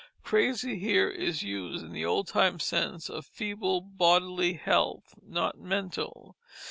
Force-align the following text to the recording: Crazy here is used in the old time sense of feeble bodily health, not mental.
Crazy 0.23 0.79
here 0.79 1.07
is 1.09 1.43
used 1.43 1.85
in 1.85 1.91
the 1.91 2.05
old 2.07 2.25
time 2.27 2.59
sense 2.59 3.07
of 3.07 3.23
feeble 3.23 3.81
bodily 3.81 4.53
health, 4.53 5.13
not 5.21 5.59
mental. 5.59 6.37